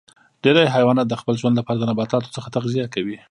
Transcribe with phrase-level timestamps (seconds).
[0.43, 3.17] ډیری حیوانات د خپل ژوند لپاره د نباتاتو څخه تغذیه کوي